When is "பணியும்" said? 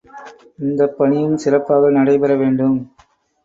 0.97-1.37